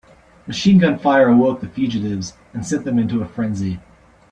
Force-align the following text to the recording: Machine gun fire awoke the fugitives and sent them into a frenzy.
Machine 0.47 0.79
gun 0.79 0.97
fire 0.97 1.27
awoke 1.29 1.61
the 1.61 1.67
fugitives 1.69 2.33
and 2.55 2.65
sent 2.65 2.85
them 2.85 2.97
into 2.97 3.21
a 3.21 3.27
frenzy. 3.27 3.79